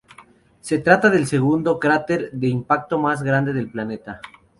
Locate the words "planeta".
3.69-4.19